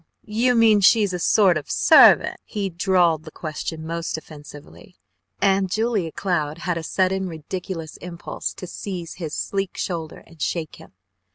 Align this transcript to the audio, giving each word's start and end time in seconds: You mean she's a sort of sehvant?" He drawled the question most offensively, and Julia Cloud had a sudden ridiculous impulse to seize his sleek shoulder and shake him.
You 0.25 0.55
mean 0.55 0.81
she's 0.81 1.13
a 1.13 1.19
sort 1.19 1.59
of 1.59 1.67
sehvant?" 1.69 2.37
He 2.43 2.71
drawled 2.71 3.23
the 3.23 3.29
question 3.29 3.85
most 3.85 4.17
offensively, 4.17 4.97
and 5.39 5.69
Julia 5.69 6.11
Cloud 6.11 6.57
had 6.57 6.75
a 6.79 6.81
sudden 6.81 7.27
ridiculous 7.27 7.97
impulse 7.97 8.51
to 8.55 8.65
seize 8.65 9.13
his 9.21 9.35
sleek 9.35 9.77
shoulder 9.77 10.23
and 10.25 10.41
shake 10.41 10.77
him. 10.77 10.93